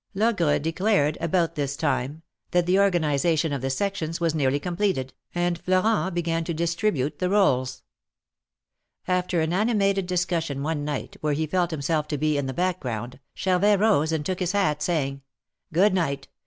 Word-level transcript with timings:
Logre 0.15 0.57
declared 0.57 1.15
about 1.21 1.53
this 1.53 1.75
time 1.75 2.23
that 2.49 2.65
the 2.65 2.79
organization 2.79 3.53
of 3.53 3.61
the 3.61 3.69
sections 3.69 4.19
was 4.19 4.33
nearly 4.33 4.59
completed, 4.59 5.13
and 5.35 5.59
Florent 5.59 6.15
began 6.15 6.43
to 6.43 6.55
distribute 6.55 7.19
the 7.19 7.27
rdles. 7.27 7.83
After 9.07 9.41
an 9.41 9.53
animated 9.53 10.07
discussion 10.07 10.63
one 10.63 10.83
night, 10.83 11.17
where 11.21 11.33
he 11.33 11.45
felt 11.45 11.69
himself 11.69 12.07
to 12.07 12.17
be 12.17 12.35
in 12.35 12.47
the 12.47 12.51
background, 12.51 13.19
Charvet 13.35 13.79
rose 13.79 14.11
and 14.11 14.25
took 14.25 14.39
his 14.39 14.53
bat, 14.53 14.81
saying; 14.81 15.21
Good 15.71 15.93
night. 15.93 16.27